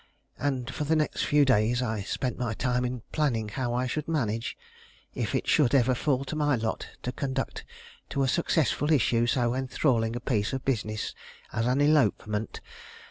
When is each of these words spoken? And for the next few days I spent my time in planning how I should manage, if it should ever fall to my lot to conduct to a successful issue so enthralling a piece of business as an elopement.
And 0.39 0.73
for 0.73 0.83
the 0.83 0.95
next 0.95 1.25
few 1.25 1.45
days 1.45 1.83
I 1.83 2.01
spent 2.01 2.35
my 2.39 2.55
time 2.55 2.85
in 2.85 3.03
planning 3.11 3.49
how 3.49 3.75
I 3.75 3.85
should 3.85 4.07
manage, 4.07 4.57
if 5.13 5.35
it 5.35 5.47
should 5.47 5.75
ever 5.75 5.93
fall 5.93 6.25
to 6.25 6.35
my 6.35 6.55
lot 6.55 6.87
to 7.03 7.11
conduct 7.11 7.63
to 8.09 8.23
a 8.23 8.27
successful 8.27 8.91
issue 8.91 9.27
so 9.27 9.53
enthralling 9.53 10.15
a 10.15 10.19
piece 10.19 10.53
of 10.53 10.65
business 10.65 11.13
as 11.53 11.67
an 11.67 11.81
elopement. 11.81 12.61